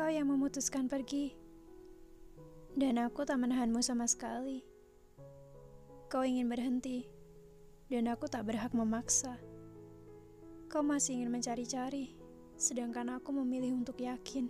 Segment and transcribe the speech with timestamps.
[0.00, 1.36] Kau yang memutuskan pergi,
[2.72, 4.64] dan aku tak menahanmu sama sekali.
[6.08, 7.04] Kau ingin berhenti,
[7.92, 9.36] dan aku tak berhak memaksa.
[10.72, 12.16] Kau masih ingin mencari-cari,
[12.56, 14.48] sedangkan aku memilih untuk yakin.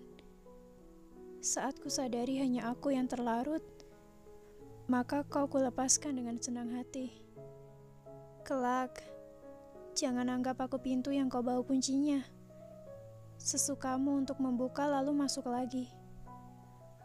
[1.43, 3.67] Saat ku sadari hanya aku yang terlarut,
[4.87, 7.11] maka kau kulepaskan dengan senang hati.
[8.47, 9.03] Kelak,
[9.99, 12.23] jangan anggap aku pintu yang kau bawa kuncinya.
[13.41, 15.89] Sesukamu untuk membuka lalu masuk lagi.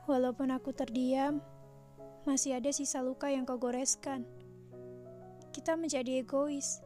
[0.04, 1.40] Walaupun aku terdiam,
[2.28, 4.28] masih ada sisa luka yang kau goreskan.
[5.56, 6.84] Kita menjadi egois,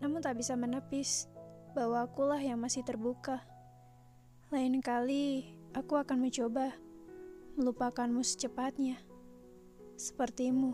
[0.00, 1.28] namun tak bisa menepis
[1.76, 3.44] bahwa akulah yang masih terbuka.
[4.48, 6.72] Lain kali, aku akan mencoba
[7.60, 8.96] melupakanmu secepatnya,
[10.00, 10.72] sepertimu.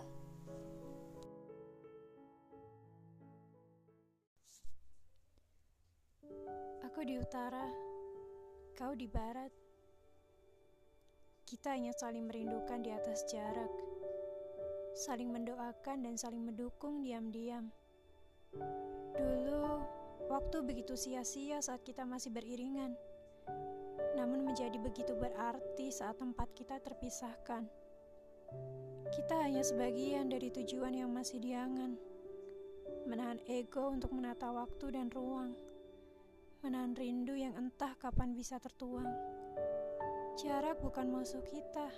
[6.86, 7.66] Aku di utara,
[8.74, 9.54] kau di barat.
[11.46, 13.70] Kita hanya saling merindukan di atas jarak,
[14.98, 17.70] saling mendoakan dan saling mendukung diam-diam.
[19.14, 19.78] Dulu,
[20.26, 22.98] waktu begitu sia-sia saat kita masih beriringan,
[24.18, 27.70] namun menjadi begitu berarti saat tempat kita terpisahkan.
[29.14, 31.94] Kita hanya sebagian dari tujuan yang masih diangan,
[33.06, 35.54] menahan ego untuk menata waktu dan ruang
[36.64, 39.04] menahan rindu yang entah kapan bisa tertuang.
[40.40, 41.92] Jarak bukan musuh kita,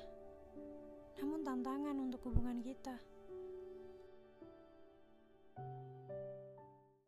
[1.22, 2.98] namun tantangan untuk hubungan kita.